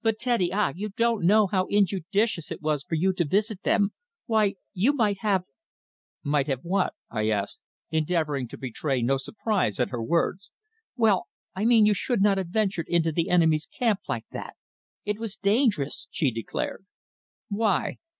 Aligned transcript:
"But, 0.00 0.18
Teddy 0.18 0.50
ah! 0.50 0.72
You 0.74 0.88
don't 0.96 1.26
know 1.26 1.46
how 1.46 1.66
injudicious 1.66 2.50
it 2.50 2.62
was 2.62 2.84
for 2.84 2.94
you 2.94 3.12
to 3.12 3.26
visit 3.26 3.64
them. 3.64 3.92
Why, 4.24 4.54
you 4.72 4.94
might 4.94 5.18
have" 5.20 5.44
"Might 6.34 6.46
have 6.46 6.62
what?" 6.64 6.94
I 7.10 7.28
asked, 7.28 7.60
endeavouring 7.90 8.48
to 8.48 8.56
betray 8.56 9.02
no 9.02 9.18
surprise 9.18 9.78
at 9.78 9.90
her 9.90 10.02
words. 10.02 10.52
"Well, 10.96 11.26
I 11.54 11.66
mean 11.66 11.84
you 11.84 11.92
should 11.92 12.22
not 12.22 12.38
have 12.38 12.48
ventured 12.48 12.88
into 12.88 13.12
the 13.12 13.28
enemy's 13.28 13.66
camp 13.66 14.00
like 14.08 14.24
that. 14.30 14.54
It 15.04 15.18
was 15.18 15.36
dangerous," 15.36 16.08
she 16.10 16.30
declared. 16.30 16.86
"Why?" 17.50 17.98